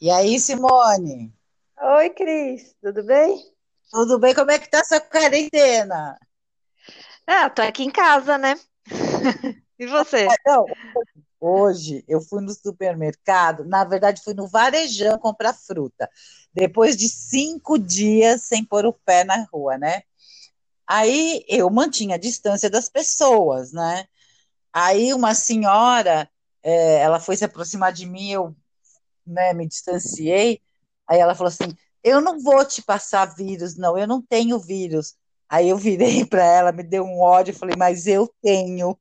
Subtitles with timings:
[0.00, 1.34] E aí, Simone?
[1.80, 3.36] Oi, Cris, tudo bem?
[3.90, 4.32] Tudo bem?
[4.32, 6.16] Como é que tá essa quarentena?
[7.26, 8.54] Ah, tô aqui em casa, né?
[9.80, 10.26] E você?
[10.44, 10.66] Não,
[11.40, 16.10] hoje eu fui no supermercado, na verdade fui no Varejão comprar fruta,
[16.52, 20.02] depois de cinco dias sem pôr o pé na rua, né?
[20.84, 24.06] Aí eu mantinha a distância das pessoas, né?
[24.72, 26.28] Aí uma senhora,
[26.62, 28.56] eh, ela foi se aproximar de mim, eu,
[29.28, 30.60] né, me distanciei,
[31.06, 35.16] aí ela falou assim, eu não vou te passar vírus, não, eu não tenho vírus.
[35.48, 38.98] Aí eu virei para ela, me deu um ódio, falei, mas eu tenho.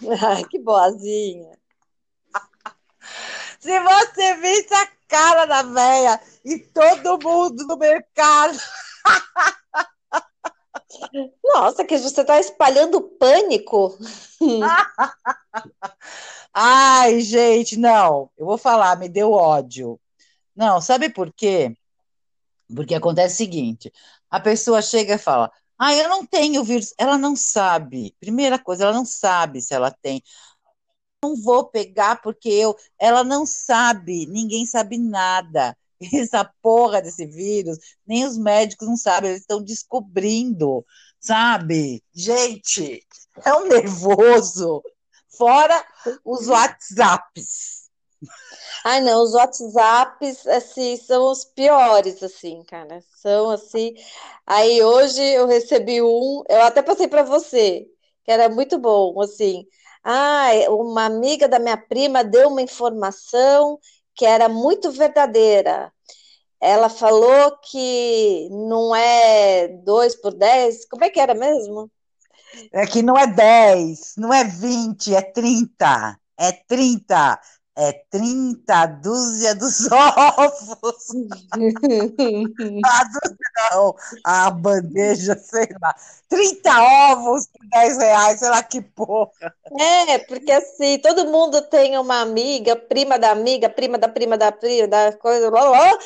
[0.22, 1.58] Ai, que boazinha.
[3.58, 8.56] Se você visse a cara da véia e todo mundo no mercado,
[11.44, 13.96] Nossa, Cris, você tá espalhando pânico?
[16.60, 20.00] Ai, gente, não, eu vou falar, me deu ódio.
[20.56, 21.76] Não, sabe por quê?
[22.74, 23.92] Porque acontece o seguinte:
[24.30, 26.92] a pessoa chega e fala, ah, eu não tenho vírus.
[26.98, 28.14] Ela não sabe.
[28.20, 30.22] Primeira coisa, ela não sabe se ela tem.
[31.22, 32.76] Não vou pegar porque eu.
[32.98, 34.26] Ela não sabe.
[34.26, 35.76] Ninguém sabe nada.
[36.12, 39.30] Essa porra desse vírus, nem os médicos não sabem.
[39.30, 40.84] Eles estão descobrindo,
[41.20, 42.02] sabe?
[42.12, 43.02] Gente,
[43.44, 44.82] é um nervoso.
[45.38, 45.84] Fora
[46.24, 47.78] os WhatsApps.
[48.84, 53.02] Ai, não, os WhatsApps, assim, são os piores, assim, cara.
[53.16, 53.94] São, assim...
[54.46, 57.86] Aí, hoje, eu recebi um, eu até passei para você,
[58.24, 59.66] que era muito bom, assim.
[60.02, 63.78] Ai, uma amiga da minha prima deu uma informação
[64.14, 65.92] que era muito verdadeira.
[66.60, 70.86] Ela falou que não é 2 por 10.
[70.88, 71.90] como é que era mesmo?
[72.72, 76.18] É que não é 10, não é 20, é 30.
[76.36, 77.40] É 30.
[77.76, 81.08] É 30 dúzia dos ovos.
[81.52, 81.56] A
[83.04, 83.36] dúzia
[83.72, 83.94] não,
[84.24, 85.94] a bandeja, sei lá.
[86.28, 86.70] 30
[87.12, 89.54] ovos por 10 reais, sei lá que porra.
[89.78, 94.50] É, porque assim, todo mundo tem uma amiga, prima da amiga, prima da prima da
[94.50, 95.98] prima, da coisa, blá, blá,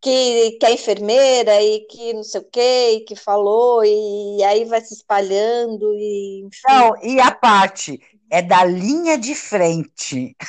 [0.00, 4.64] que, que é enfermeira e que não sei o quê, e que falou, e aí
[4.64, 6.60] vai se espalhando, e enfim.
[6.68, 10.36] Não, e a parte é da linha de frente.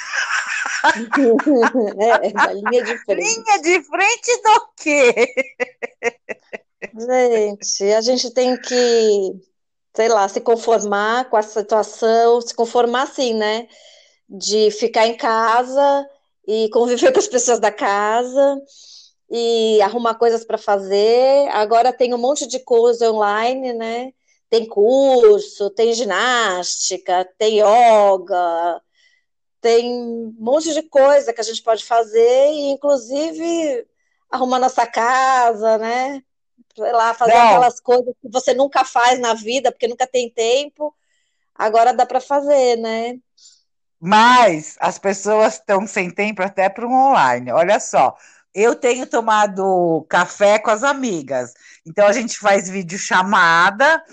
[1.98, 3.20] É, é da linha de frente.
[3.20, 5.34] Linha de frente do quê?
[6.96, 9.34] Gente, a gente tem que,
[9.96, 13.68] sei lá, se conformar com a situação, se conformar assim, né?
[14.30, 16.08] De ficar em casa
[16.48, 18.62] e conviver com as pessoas da casa
[19.30, 21.50] e arrumar coisas para fazer.
[21.52, 24.14] Agora tem um monte de coisa online, né?
[24.50, 28.82] Tem curso, tem ginástica, tem yoga,
[29.62, 33.86] tem um monte de coisa que a gente pode fazer, e inclusive
[34.32, 36.24] arrumar nossa casa, né?
[36.76, 40.30] Sei lá, fazer Não, aquelas coisas que você nunca faz na vida, porque nunca tem
[40.30, 40.96] tempo,
[41.56, 43.20] agora dá para fazer, né?
[44.00, 47.52] mas as pessoas estão sem tempo até para um online.
[47.52, 48.16] Olha só,
[48.58, 51.54] eu tenho tomado café com as amigas.
[51.86, 54.04] Então a gente faz videochamada,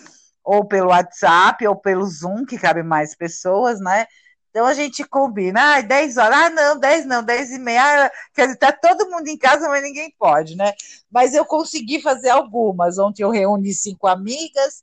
[0.45, 4.07] ou pelo WhatsApp, ou pelo Zoom, que cabe mais pessoas, né?
[4.51, 8.11] Então a gente combina, ah, 10 horas, ah, não, 10 não, 10 e meia, ah,
[8.35, 10.75] quer dizer, tá todo mundo em casa, mas ninguém pode, né?
[11.11, 12.99] Mas eu consegui fazer algumas.
[12.99, 14.83] Ontem eu reuni cinco amigas,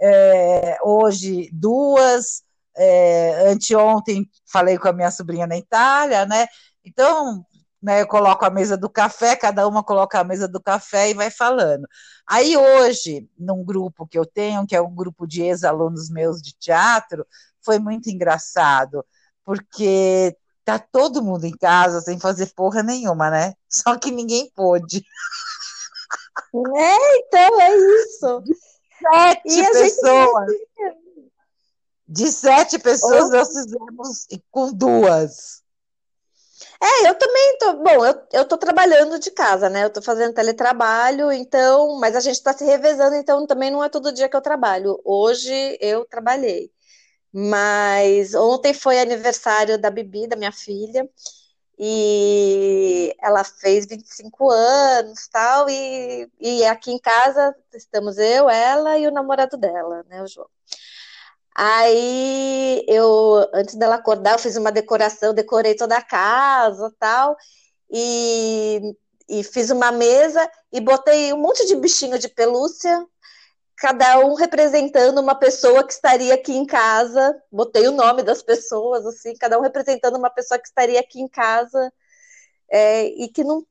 [0.00, 2.44] é, hoje duas,
[2.76, 6.46] é, anteontem falei com a minha sobrinha na Itália, né?
[6.84, 7.44] Então,
[7.80, 11.14] né, eu coloco a mesa do café, cada uma coloca a mesa do café e
[11.14, 11.86] vai falando.
[12.26, 16.54] Aí hoje, num grupo que eu tenho, que é um grupo de ex-alunos meus de
[16.58, 17.26] teatro,
[17.62, 19.04] foi muito engraçado,
[19.44, 23.54] porque tá todo mundo em casa sem fazer porra nenhuma, né?
[23.68, 25.04] Só que ninguém pôde.
[26.76, 28.42] É, então é isso.
[29.00, 30.52] Sete gente pessoas,
[32.08, 35.62] de sete pessoas nós fizemos com duas.
[36.82, 37.72] É, eu também tô.
[37.82, 39.84] Bom, eu, eu tô trabalhando de casa, né?
[39.84, 43.88] Eu tô fazendo teletrabalho, então, mas a gente tá se revezando, então também não é
[43.88, 45.00] todo dia que eu trabalho.
[45.04, 46.72] Hoje eu trabalhei.
[47.32, 51.08] Mas ontem foi aniversário da Bibi, da minha filha,
[51.78, 59.06] e ela fez 25 anos, tal, e, e aqui em casa estamos eu, ela e
[59.08, 60.48] o namorado dela, né, o João.
[61.60, 67.36] Aí eu, antes dela acordar, eu fiz uma decoração, decorei toda a casa, tal,
[67.90, 68.94] e,
[69.28, 73.04] e fiz uma mesa e botei um monte de bichinho de pelúcia
[73.76, 77.40] cada um representando uma pessoa que estaria aqui em casa.
[77.50, 81.28] Botei o nome das pessoas, assim, cada um representando uma pessoa que estaria aqui em
[81.28, 81.92] casa
[82.70, 83.66] é, e que não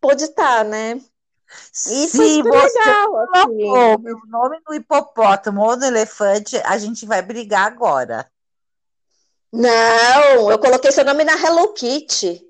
[0.00, 1.00] pôde estar, né?
[1.72, 3.42] E Sim, você legal, assim.
[3.42, 8.30] colocou meu nome no hipopótamo ou no elefante, a gente vai brigar agora.
[9.52, 12.42] Não, eu coloquei seu nome na Hello Kitty.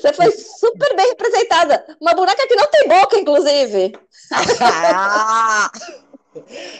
[0.00, 1.96] Você foi super bem representada.
[2.00, 3.92] Uma boneca que não tem boca, inclusive.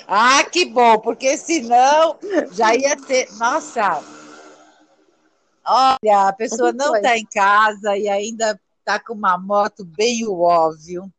[0.06, 2.18] ah, que bom, porque senão
[2.52, 3.30] já ia ter.
[3.34, 4.02] Nossa!
[5.66, 11.10] Olha, a pessoa não está em casa e ainda está com uma moto bem óbvio.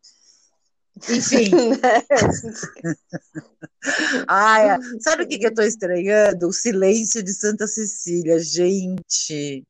[1.10, 1.52] Enfim.
[4.28, 6.48] Ai, sabe o que, que eu estou estranhando?
[6.48, 9.66] O silêncio de Santa Cecília, gente.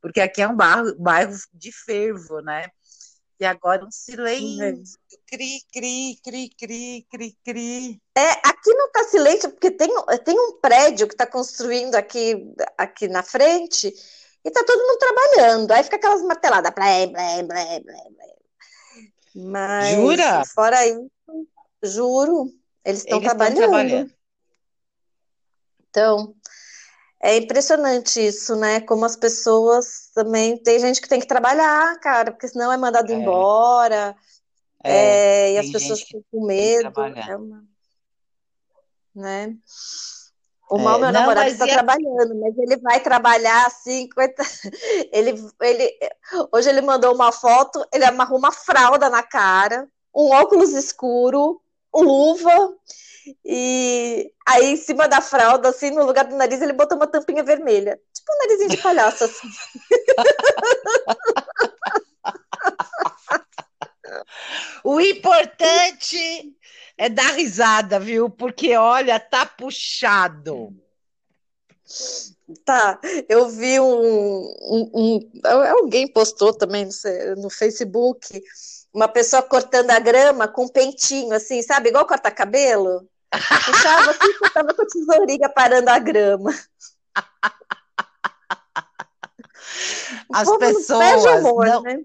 [0.00, 2.68] Porque aqui é um bairro, bairro de fervo, né?
[3.38, 4.98] E agora um silêncio.
[5.26, 8.02] Cri, cri, cri, cri, cri, cri.
[8.16, 9.88] É, aqui não está silêncio, porque tem,
[10.24, 13.88] tem um prédio que está construindo aqui, aqui na frente
[14.44, 15.72] e está todo mundo trabalhando.
[15.72, 16.72] Aí fica aquelas marteladas.
[16.74, 18.34] Blé, blé, blé, blé, blé.
[19.34, 20.44] Mas, Jura?
[20.54, 21.10] Fora isso,
[21.82, 22.52] juro,
[22.84, 23.56] eles estão trabalhando.
[23.56, 24.14] trabalhando.
[25.90, 26.34] Então,
[27.24, 28.82] é impressionante isso, né?
[28.82, 30.58] Como as pessoas também.
[30.58, 33.14] Tem gente que tem que trabalhar, cara, porque senão é mandado é.
[33.14, 34.14] embora.
[34.84, 36.92] É, é, e as pessoas ficam com medo.
[37.00, 37.64] É uma...
[39.14, 39.56] Né?
[40.68, 44.42] O mal, é, meu não, namorado está trabalhando, mas ele vai trabalhar assim, coita...
[45.10, 45.98] ele, ele,
[46.52, 51.58] hoje ele mandou uma foto, ele amarrou uma fralda na cara, um óculos escuro,
[51.94, 52.74] luva,
[53.44, 57.42] e aí em cima da fralda, assim, no lugar do nariz, ele botou uma tampinha
[57.42, 59.48] vermelha, tipo um narizinho de palhaço, assim.
[64.84, 66.54] o importante
[66.96, 68.30] é dar risada, viu?
[68.30, 70.72] Porque olha, tá puxado.
[72.64, 75.30] Tá, eu vi um, um, um,
[75.78, 76.88] alguém postou também
[77.36, 78.42] no Facebook
[78.92, 81.88] uma pessoa cortando a grama com um pentinho, assim, sabe?
[81.88, 83.08] Igual corta cabelo.
[83.38, 86.54] Puxava assim, cortava com a tesourinha parando a grama.
[90.32, 92.00] As pessoas amor, não, né?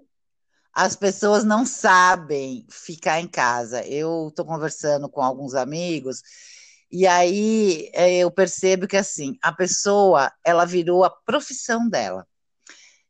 [0.73, 3.85] as pessoas não sabem ficar em casa.
[3.85, 6.21] Eu estou conversando com alguns amigos
[6.91, 12.27] e aí é, eu percebo que assim a pessoa ela virou a profissão dela.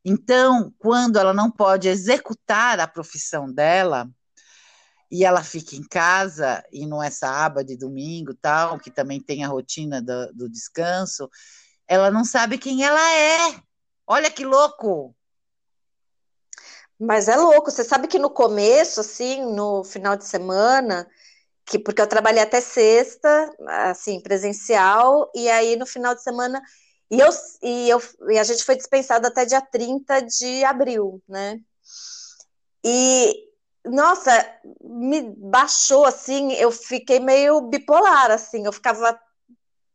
[0.04, 4.10] Então, quando ela não pode executar a profissão dela
[5.12, 9.44] e ela fica em casa e não é sábado e domingo tal, que também tem
[9.44, 11.30] a rotina do, do descanso,
[11.88, 13.62] ela não sabe quem ela é.
[14.06, 15.16] Olha que louco!
[17.00, 21.08] Mas é louco, você sabe que no começo, assim, no final de semana,
[21.66, 26.62] que porque eu trabalhei até sexta, assim, presencial, e aí no final de semana,
[27.10, 27.30] e, eu,
[27.64, 31.60] e, eu, e a gente foi dispensado até dia 30 de abril, né?
[32.84, 33.49] E,
[33.90, 34.32] nossa,
[34.82, 39.20] me baixou, assim, eu fiquei meio bipolar, assim, eu ficava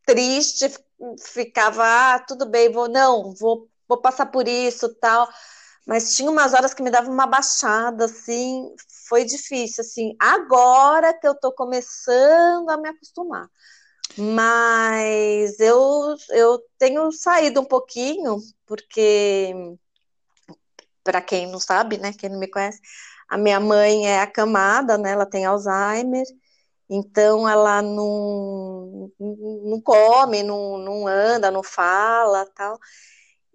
[0.07, 0.73] triste,
[1.21, 5.29] ficava, ah, tudo bem, vou, não, vou, vou passar por isso, tal
[5.87, 8.75] mas tinha umas horas que me dava uma baixada, assim,
[9.07, 13.49] foi difícil, assim, agora que eu tô começando a me acostumar.
[14.17, 19.53] Mas eu, eu tenho saído um pouquinho, porque,
[21.03, 22.81] para quem não sabe, né, quem não me conhece,
[23.29, 26.25] a minha mãe é acamada, né, ela tem Alzheimer,
[26.89, 32.79] então ela não, não come, não, não anda, não fala, tal.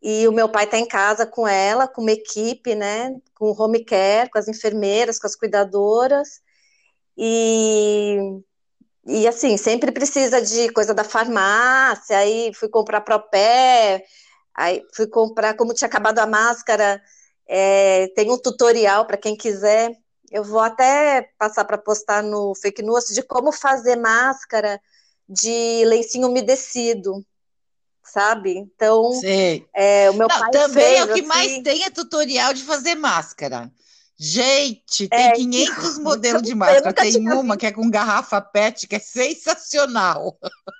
[0.01, 3.83] E o meu pai está em casa com ela, com uma equipe, né, com home
[3.85, 6.41] care, com as enfermeiras, com as cuidadoras,
[7.17, 8.17] e,
[9.05, 14.05] e assim, sempre precisa de coisa da farmácia, aí fui comprar propé,
[14.55, 17.01] aí fui comprar, como tinha acabado a máscara,
[17.51, 19.91] é, tem um tutorial para quem quiser,
[20.31, 24.79] eu vou até passar para postar no Fake News de como fazer máscara
[25.27, 27.25] de lencinho umedecido,
[28.03, 28.55] sabe?
[28.55, 29.09] Então,
[29.73, 31.27] é, o meu Não, pai também fez, é o que assim...
[31.27, 33.71] mais tem é tutorial de fazer máscara.
[34.15, 36.93] Gente, tem é, 500 modelos de máscara.
[36.93, 37.57] Tem uma visto.
[37.57, 40.37] que é com garrafa PET, que é sensacional.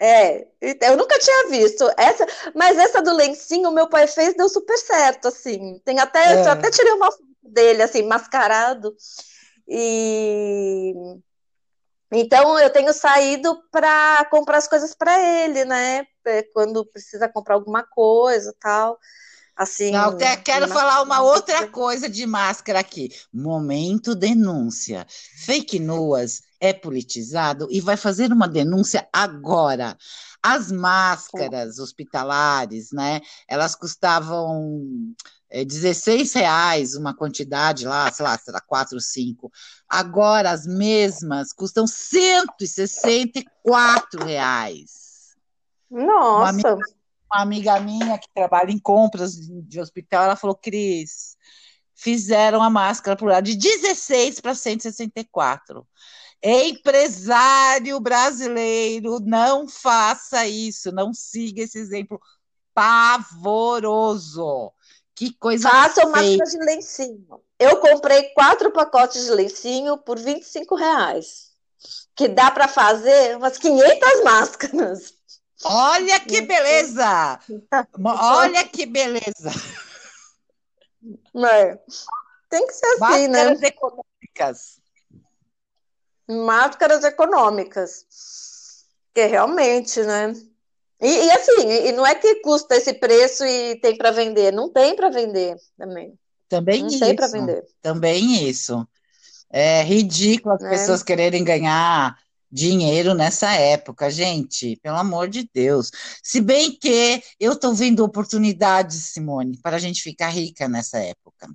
[0.00, 2.24] É, eu nunca tinha visto essa,
[2.54, 5.80] mas essa do lencinho, meu pai fez, deu super certo, assim.
[5.84, 6.46] Tem até, é.
[6.46, 8.94] eu até tirei uma foto dele, assim, mascarado.
[9.66, 10.94] E
[12.12, 16.06] Então eu tenho saído para comprar as coisas para ele, né?
[16.24, 18.98] É, quando precisa comprar alguma coisa, tal.
[19.56, 23.10] Assim, Não, quero falar uma outra coisa de máscara aqui.
[23.32, 25.04] Momento denúncia.
[25.44, 29.96] Fake news é politizado e vai fazer uma denúncia agora.
[30.42, 33.20] As máscaras hospitalares, né?
[33.48, 35.14] Elas custavam
[35.50, 39.50] é, 16 reais uma quantidade lá, sei lá, será 4 ou 5.
[39.88, 45.36] Agora as mesmas custam 164 reais.
[45.90, 46.40] Nossa!
[46.40, 46.76] Uma amiga,
[47.32, 51.36] uma amiga minha que trabalha em compras de hospital, ela falou, Cris,
[51.94, 55.86] fizeram a máscara por lá de 16 para 164.
[56.42, 62.20] Empresário brasileiro, não faça isso, não siga esse exemplo
[62.72, 64.72] pavoroso.
[65.14, 67.42] Que coisa Faça máscara de lencinho.
[67.58, 71.48] Eu comprei quatro pacotes de lencinho por 25 reais.
[72.14, 75.14] Que dá para fazer umas 500 máscaras.
[75.64, 77.40] Olha que beleza!
[77.98, 79.50] Olha que beleza!
[81.52, 81.78] É.
[82.48, 83.44] Tem que ser assim, Máscaras né?
[83.44, 84.80] Máscaras econômicas.
[86.28, 88.04] Máscaras econômicas.
[89.14, 90.32] Que realmente, né?
[91.00, 94.68] E, e, assim, e não é que custa esse preço e tem para vender, não
[94.70, 96.18] tem para vender também.
[96.48, 97.00] Também não isso.
[97.00, 97.64] tem para vender.
[97.80, 98.86] Também isso.
[99.50, 100.70] É ridículo as é.
[100.70, 102.16] pessoas quererem ganhar
[102.50, 105.90] dinheiro nessa época, gente, pelo amor de Deus.
[106.22, 111.48] Se bem que eu estou vendo oportunidades, Simone, para a gente ficar rica nessa época.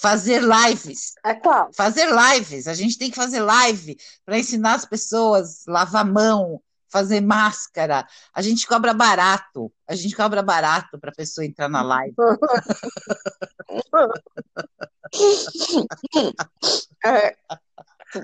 [0.00, 1.14] Fazer lives.
[1.24, 1.70] É qual?
[1.74, 2.68] Fazer lives.
[2.68, 8.06] A gente tem que fazer live para ensinar as pessoas a lavar mão, fazer máscara.
[8.32, 9.72] A gente cobra barato.
[9.88, 12.14] A gente cobra barato para a pessoa entrar na live.
[17.04, 17.34] é.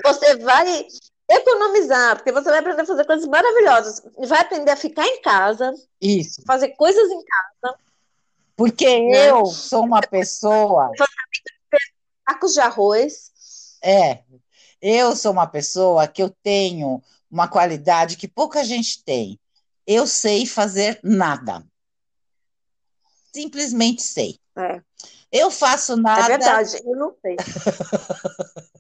[0.05, 0.87] Você vai
[1.29, 4.01] economizar, porque você vai aprender a fazer coisas maravilhosas.
[4.29, 5.75] Vai aprender a ficar em casa.
[6.01, 6.41] Isso.
[6.47, 7.77] Fazer coisas em casa.
[8.57, 9.31] Porque né?
[9.31, 10.91] eu sou uma pessoa.
[12.29, 13.31] Sacos de arroz.
[13.83, 14.23] É.
[14.81, 19.41] Eu sou uma pessoa que eu tenho uma qualidade que pouca gente tem.
[19.87, 21.65] Eu sei fazer nada.
[23.35, 24.39] Simplesmente sei.
[24.57, 24.81] É.
[25.31, 26.23] Eu faço nada.
[26.23, 27.37] É verdade, eu não sei.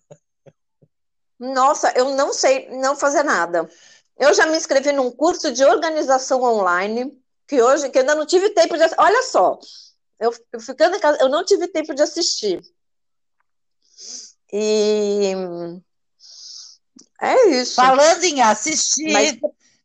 [1.38, 3.68] Nossa, eu não sei não fazer nada.
[4.16, 8.50] Eu já me inscrevi num curso de organização online, que hoje, que ainda não tive
[8.50, 9.58] tempo de Olha só,
[10.20, 12.62] eu, eu ficando em casa, eu não tive tempo de assistir.
[14.56, 15.32] E
[17.20, 17.74] é isso.
[17.74, 19.36] Falando em assistir, Mas...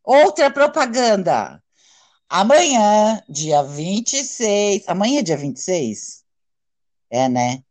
[0.04, 1.60] outra propaganda.
[2.30, 4.84] Amanhã, dia 26.
[4.88, 6.24] Amanhã é dia 26?
[7.10, 7.64] É, né?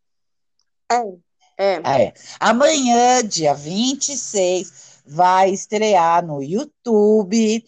[0.90, 1.02] É.
[1.56, 1.80] É.
[1.84, 2.14] Ah, é.
[2.40, 7.64] Amanhã, dia 26, vai estrear no YouTube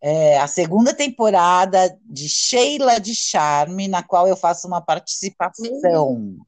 [0.00, 6.38] é, a segunda temporada de Sheila de Charme, na qual eu faço uma participação.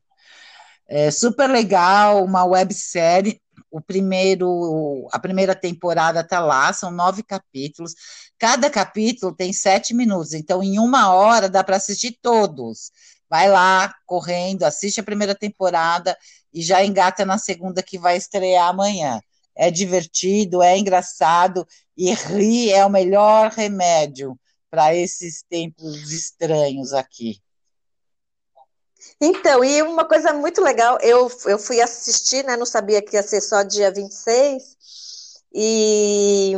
[0.95, 3.41] É super legal, uma websérie.
[3.71, 7.95] O primeiro, a primeira temporada está lá, são nove capítulos.
[8.39, 12.91] Cada capítulo tem sete minutos, então em uma hora dá para assistir todos.
[13.27, 16.15] Vai lá correndo, assiste a primeira temporada
[16.53, 19.19] e já engata na segunda que vai estrear amanhã.
[19.57, 24.39] É divertido, é engraçado e rir é o melhor remédio
[24.71, 27.41] para esses tempos estranhos aqui.
[29.21, 33.23] Então, e uma coisa muito legal, eu, eu fui assistir, né, não sabia que ia
[33.23, 34.77] ser só dia 26,
[35.55, 36.53] e,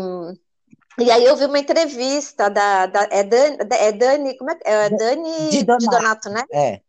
[0.99, 4.91] e aí eu vi uma entrevista da, da é, Dani, é Dani, como é, é
[4.91, 6.45] Dani de Donato, de Donato né?
[6.53, 6.81] É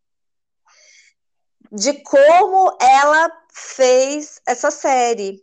[1.75, 5.41] de como ela fez essa série.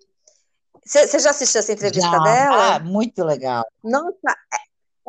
[0.84, 2.18] Você já assistiu essa entrevista já.
[2.18, 2.74] dela?
[2.74, 3.64] Ah, muito legal.
[3.84, 4.36] Nossa,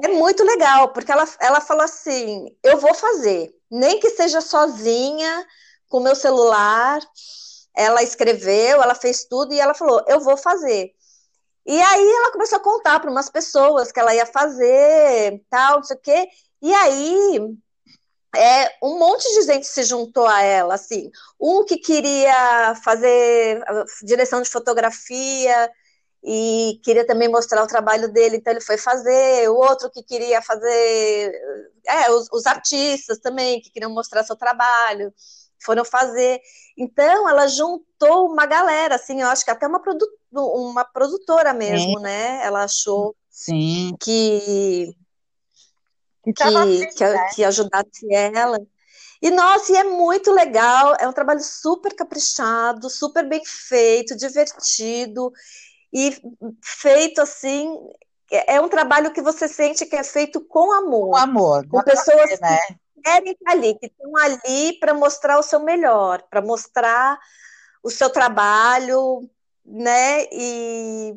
[0.02, 4.40] é, é muito legal, porque ela, ela falou assim: eu vou fazer, nem que seja
[4.40, 5.48] sozinha,
[5.90, 7.02] com meu celular.
[7.76, 10.92] Ela escreveu, ela fez tudo e ela falou: eu vou fazer.
[11.66, 15.84] E aí ela começou a contar para umas pessoas que ela ia fazer, tal, não
[15.84, 16.28] sei o quê.
[16.62, 17.40] E aí
[18.36, 23.64] é, um monte de gente se juntou a ela, assim, um que queria fazer
[24.04, 25.72] direção de fotografia
[26.24, 30.42] e queria também mostrar o trabalho dele, então ele foi fazer, o outro que queria
[30.42, 31.34] fazer,
[31.86, 35.14] é, os, os artistas também, que queriam mostrar seu trabalho,
[35.62, 36.40] foram fazer,
[36.78, 42.00] então ela juntou uma galera, assim, eu acho que até uma, produ uma produtora mesmo,
[42.00, 43.96] né, ela achou Sim.
[44.00, 44.96] que
[46.24, 47.28] que, que, assim, que, né?
[47.36, 48.58] que ajudasse ela.
[49.22, 55.32] E, nossa, e é muito legal, é um trabalho super caprichado, super bem feito, divertido.
[55.94, 56.18] E
[56.62, 57.78] feito assim.
[58.48, 61.12] É um trabalho que você sente que é feito com amor.
[61.12, 61.68] Com amor.
[61.68, 62.58] Com pessoas ver, né?
[62.96, 67.20] que querem estar ali, que estão ali para mostrar o seu melhor, para mostrar
[67.84, 69.30] o seu trabalho,
[69.64, 70.24] né?
[70.32, 71.16] E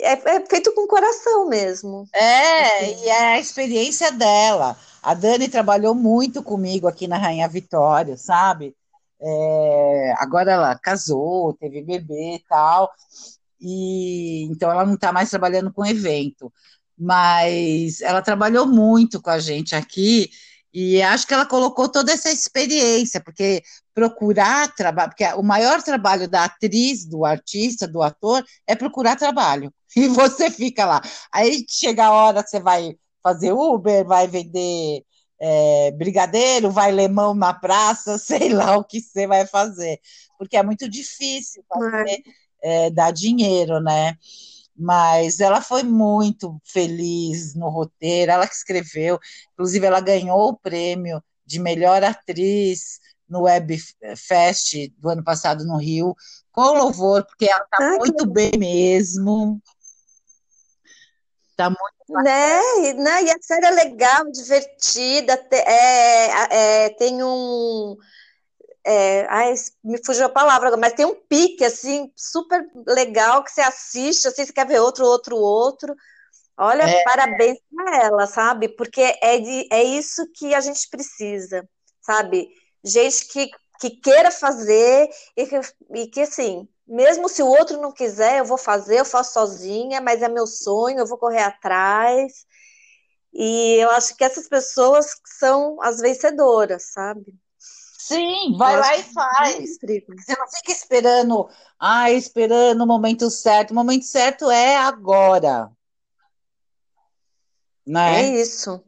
[0.00, 2.08] é, é, feito com coração mesmo.
[2.12, 3.04] É, assim.
[3.04, 4.76] e é a experiência dela.
[5.02, 8.74] A Dani trabalhou muito comigo aqui na Rainha Vitória, sabe?
[9.20, 12.90] É, agora ela casou, teve bebê e tal,
[13.60, 16.52] e então ela não está mais trabalhando com evento,
[16.96, 20.30] mas ela trabalhou muito com a gente aqui
[20.72, 23.62] e acho que ela colocou toda essa experiência, porque
[23.94, 29.72] procurar trabalho, porque o maior trabalho da atriz, do artista, do ator, é procurar trabalho.
[29.96, 31.00] E você fica lá.
[31.32, 35.02] Aí chega a hora que você vai fazer Uber, vai vender
[35.40, 39.98] é, brigadeiro, vai lemão na praça, sei lá o que você vai fazer,
[40.38, 42.18] porque é muito difícil fazer, é.
[42.62, 44.16] É, dar dinheiro, né?
[44.76, 49.18] Mas ela foi muito feliz no roteiro, ela que escreveu,
[49.52, 53.76] inclusive ela ganhou o prêmio de melhor atriz no Web
[54.16, 56.14] Fest do ano passado no Rio,
[56.52, 58.32] com louvor, porque ela está ah, muito que...
[58.32, 59.60] bem mesmo.
[61.50, 62.60] Está muito né?
[62.78, 63.24] E, né?
[63.24, 67.96] e a série é legal, divertida, é, é, tem um.
[68.90, 69.52] É, ai,
[69.84, 74.46] me fugiu a palavra, mas tem um pique assim super legal que você assiste, assim,
[74.46, 75.94] você quer ver outro, outro, outro.
[76.56, 77.04] Olha, é.
[77.04, 78.66] parabéns para ela, sabe?
[78.70, 81.68] Porque é, de, é isso que a gente precisa,
[82.00, 82.48] sabe?
[82.82, 85.60] Gente que, que queira fazer e que,
[85.94, 90.00] e que assim, mesmo se o outro não quiser, eu vou fazer, eu faço sozinha,
[90.00, 92.46] mas é meu sonho, eu vou correr atrás.
[93.34, 97.34] E eu acho que essas pessoas são as vencedoras, sabe?
[98.08, 99.78] Sim, vai lá e faz.
[99.78, 101.48] Você não fica esperando,
[101.78, 103.70] ah, esperando o momento certo.
[103.70, 105.70] O momento certo é agora.
[107.86, 108.22] Né?
[108.22, 108.82] É isso.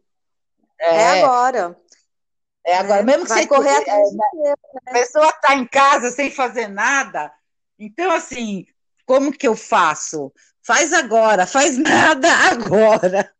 [0.78, 1.76] É, é agora.
[2.64, 3.00] É agora.
[3.00, 4.08] É, Mesmo que você correr atrás.
[4.08, 4.54] É, né?
[4.86, 7.32] A pessoa está em casa sem fazer nada
[7.80, 8.66] então, assim,
[9.06, 10.30] como que eu faço?
[10.62, 13.32] Faz agora, faz nada agora.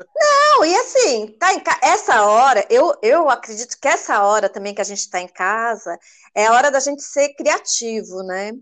[0.00, 1.78] Não, e assim, tá em ca...
[1.82, 5.98] essa hora, eu, eu acredito que essa hora também que a gente está em casa
[6.34, 8.52] é a hora da gente ser criativo, né?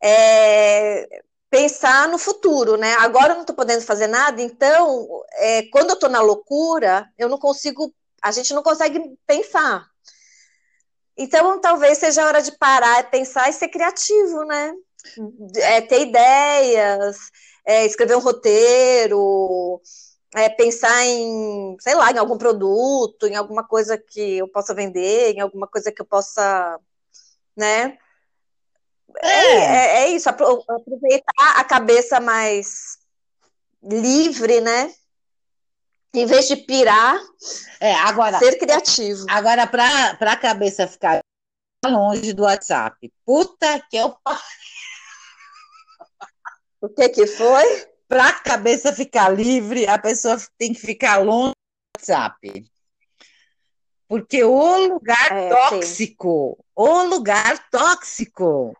[0.00, 1.08] É,
[1.50, 2.94] pensar no futuro, né?
[2.94, 7.28] Agora eu não estou podendo fazer nada, então, é, quando eu estou na loucura, eu
[7.28, 9.86] não consigo, a gente não consegue pensar.
[11.16, 14.72] Então, talvez seja a hora de parar, pensar e ser criativo, né?
[15.56, 17.16] É, ter ideias,
[17.66, 19.80] é, escrever um roteiro,
[20.34, 25.32] é, pensar em, sei lá, em algum produto, em alguma coisa que eu possa vender,
[25.32, 26.78] em alguma coisa que eu possa,
[27.56, 27.98] né?
[29.20, 32.98] É, é, é, é isso, aproveitar a cabeça mais
[33.82, 34.92] livre, né?
[36.14, 37.18] Em vez de pirar,
[37.80, 39.24] é, agora, ser criativo.
[39.30, 41.20] Agora, para a cabeça ficar
[41.84, 43.12] longe do WhatsApp.
[43.24, 44.14] Puta que eu
[46.80, 47.91] O que que foi?
[48.12, 52.70] Para a cabeça ficar livre, a pessoa tem que ficar longe do WhatsApp.
[54.06, 56.64] Porque o lugar é, tóxico, sim.
[56.76, 58.76] o lugar tóxico.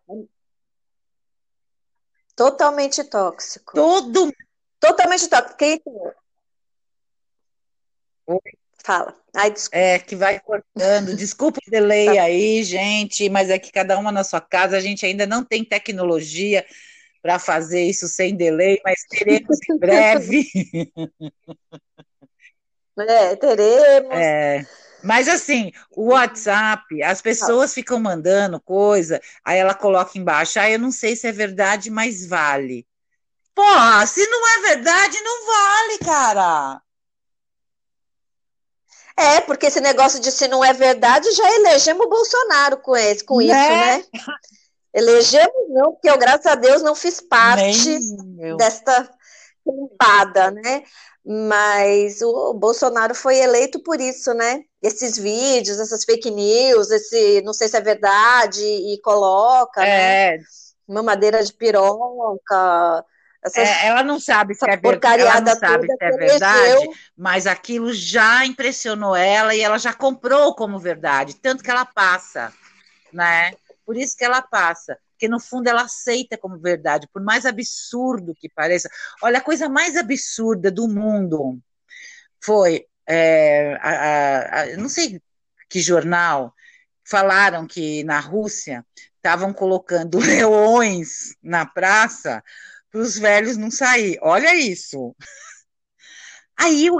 [2.36, 3.72] Totalmente tóxico.
[3.72, 4.30] Todo
[4.78, 5.56] Totalmente tóxico.
[5.56, 5.82] Porque
[8.84, 9.16] Fala.
[9.34, 9.78] Ai, desculpa.
[9.78, 11.16] É, que vai cortando.
[11.16, 12.22] Desculpa o delay tá.
[12.22, 15.64] aí, gente, mas é que cada uma na sua casa, a gente ainda não tem
[15.64, 16.66] tecnologia
[17.22, 20.46] para fazer isso sem delay, mas teremos em breve.
[22.94, 24.14] É, teremos.
[24.14, 24.66] É.
[25.02, 30.78] Mas assim, o WhatsApp, as pessoas ficam mandando coisa, aí ela coloca embaixo, ah, eu
[30.78, 32.86] não sei se é verdade, mas vale.
[33.54, 36.82] Porra, se não é verdade, não vale, cara.
[39.16, 43.24] É, porque esse negócio de se não é verdade, já elegemos o Bolsonaro com, esse,
[43.24, 43.44] com né?
[43.44, 44.04] isso, né?
[44.94, 47.98] Elegemos não, porque eu, graças a Deus, não fiz parte
[48.56, 49.08] desta
[49.66, 50.82] limpada, né?
[51.24, 54.62] Mas o Bolsonaro foi eleito por isso, né?
[54.82, 60.36] Esses vídeos, essas fake news, esse não sei se é verdade, e coloca, é.
[60.36, 60.44] né?
[60.88, 63.04] Mamadeira de piroca,
[63.56, 67.92] é, ela não sabe se é verdade, ela não sabe se é verdade, mas aquilo
[67.92, 72.52] já impressionou ela e ela já comprou como verdade, tanto que ela passa,
[73.12, 73.52] né?
[73.84, 78.34] Por isso que ela passa, porque no fundo ela aceita como verdade, por mais absurdo
[78.34, 78.88] que pareça.
[79.22, 81.60] Olha, a coisa mais absurda do mundo
[82.42, 85.20] foi, é, a, a, não sei
[85.68, 86.54] que jornal,
[87.04, 88.84] falaram que na Rússia
[89.16, 92.42] estavam colocando leões na praça
[92.90, 94.18] para os velhos não sair.
[94.20, 95.16] Olha isso.
[96.56, 96.98] Aí o.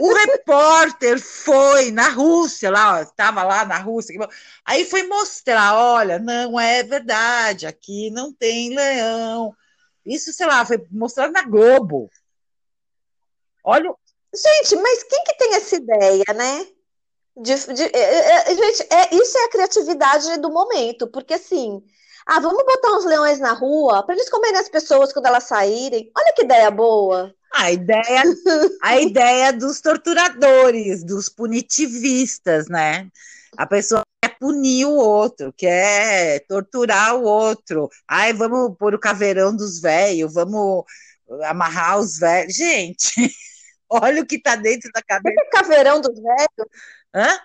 [0.00, 4.14] o repórter foi na Rússia, lá, estava lá na Rússia.
[4.64, 9.54] Aí foi mostrar: olha, não é verdade, aqui não tem leão.
[10.04, 12.10] Isso, sei lá, foi mostrado na Globo.
[13.62, 13.94] Olha.
[14.34, 16.66] Gente, mas quem que tem essa ideia, né?
[17.36, 21.82] De, de, é, é, é, gente, é, isso é a criatividade do momento, porque assim,
[22.26, 26.10] ah, vamos botar uns leões na rua para eles comerem as pessoas quando elas saírem.
[26.16, 27.34] Olha que ideia boa.
[27.56, 28.22] A ideia,
[28.82, 33.08] a ideia dos torturadores, dos punitivistas, né?
[33.56, 37.88] A pessoa quer punir o outro, quer torturar o outro.
[38.08, 40.84] Ai, vamos pôr o caveirão dos velhos, vamos
[41.44, 42.54] amarrar os velhos.
[42.54, 43.12] Gente,
[43.88, 45.34] olha o que está dentro da cabeça.
[45.34, 46.68] O que é caveirão dos velhos?
[47.14, 47.38] Hã?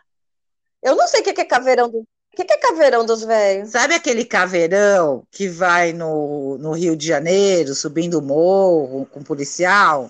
[0.81, 3.69] Eu não sei o que é caveirão dos o que, que é caveirão dos velhos?
[3.69, 10.09] Sabe aquele caveirão que vai no, no Rio de Janeiro, subindo o morro com policial?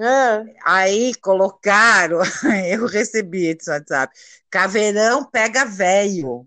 [0.00, 0.42] Ah.
[0.64, 2.18] Aí colocaram,
[2.68, 4.12] eu recebi esse WhatsApp,
[4.50, 6.46] caveirão pega velho.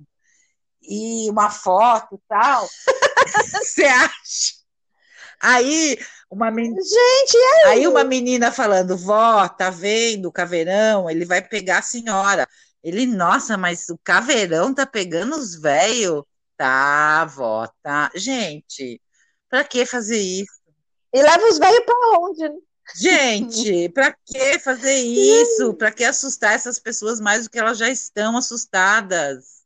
[0.81, 2.67] E uma foto e tal.
[3.61, 4.55] Você acha?
[5.39, 5.97] Aí
[6.29, 6.81] uma menina.
[6.81, 7.71] Gente, aí?
[7.71, 11.09] aí uma menina falando, vó, tá vendo o caveirão?
[11.09, 12.47] Ele vai pegar a senhora.
[12.87, 16.23] Ele, nossa, mas o caveirão tá pegando os velhos?
[16.55, 18.09] Tá, vó, tá.
[18.15, 19.01] Gente,
[19.49, 20.61] pra que fazer isso?
[21.13, 22.49] E leva os velhos pra onde?
[22.95, 25.73] Gente, pra que fazer isso?
[25.73, 29.57] Pra que assustar essas pessoas mais do que elas já estão assustadas?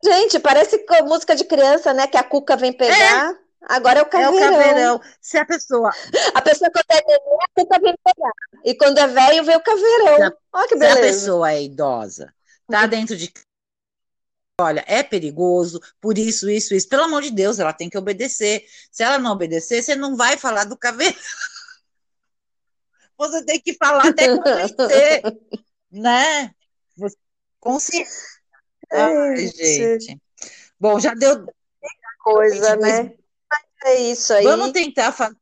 [0.00, 2.06] Gente, parece música de criança, né?
[2.06, 3.32] Que a Cuca vem pegar.
[3.32, 3.43] É.
[3.68, 4.38] Agora é o caveirão.
[4.38, 5.00] É o caveirão.
[5.20, 5.90] Se a pessoa.
[6.34, 8.32] A pessoa quando é neném, Cuca vem pegar.
[8.64, 10.36] E quando é velho, vem o caveirão.
[10.52, 10.96] Olha que beleza.
[10.96, 12.34] Se a pessoa é idosa,
[12.68, 12.88] tá uhum.
[12.88, 13.32] dentro de.
[14.60, 16.88] Olha, é perigoso, por isso, isso, isso.
[16.88, 18.64] Pelo amor de Deus, ela tem que obedecer.
[18.90, 21.14] Se ela não obedecer, você não vai falar do caveirão.
[23.16, 25.22] Você tem que falar até convencer,
[25.88, 26.52] né?
[27.60, 28.40] Consciência.
[28.90, 30.20] Ai, gente.
[30.80, 31.46] Bom, já deu
[32.18, 33.14] coisa, né?
[33.84, 34.44] É isso aí.
[34.44, 35.36] Vamos tentar fazer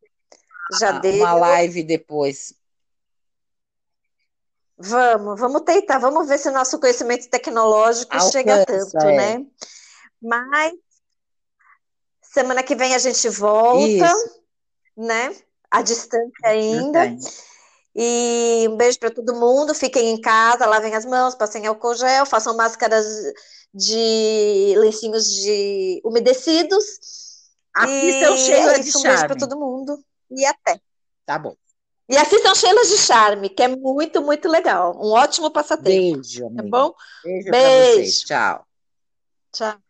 [0.78, 1.14] Já deu.
[1.14, 2.54] uma live depois.
[4.76, 9.16] Vamos, vamos tentar, vamos ver se o nosso conhecimento tecnológico Alcança, chega tanto, é.
[9.16, 9.46] né?
[10.20, 10.72] Mas
[12.20, 14.40] semana que vem a gente volta, Isso.
[14.96, 15.36] né?
[15.70, 17.16] À distância ainda.
[17.94, 19.72] E um beijo para todo mundo.
[19.72, 23.06] Fiquem em casa, lavem as mãos, passem álcool gel, façam máscaras
[23.72, 26.84] de lencinhos de umedecidos.
[27.74, 29.08] Assistam Sheila é de um Charme.
[29.08, 30.80] beijo para todo mundo e até.
[31.24, 31.56] Tá bom.
[32.08, 34.94] E assistam Sheila de Charme, que é muito, muito legal.
[35.02, 36.18] Um ótimo passatempo.
[36.18, 36.62] Beijo, amiga.
[36.62, 36.94] Tá bom?
[37.24, 38.26] Beijo, beijo.
[38.26, 38.66] Tchau.
[39.52, 39.82] Tchau.